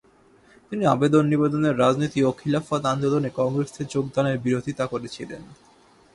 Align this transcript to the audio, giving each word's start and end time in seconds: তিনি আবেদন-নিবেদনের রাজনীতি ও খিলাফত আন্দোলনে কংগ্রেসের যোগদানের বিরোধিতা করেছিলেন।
তিনি 0.71 0.83
আবেদন-নিবেদনের 0.85 1.77
রাজনীতি 1.77 2.19
ও 2.23 2.29
খিলাফত 2.31 2.83
আন্দোলনে 2.85 3.29
কংগ্রেসের 3.35 3.87
যোগদানের 3.87 4.37
বিরোধিতা 4.39 4.85
করেছিলেন। 4.87 5.41